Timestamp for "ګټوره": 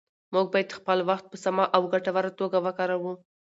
1.93-2.31